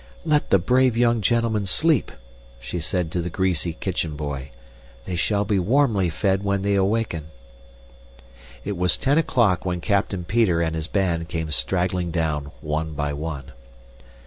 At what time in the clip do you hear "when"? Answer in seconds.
6.41-6.63, 9.63-9.79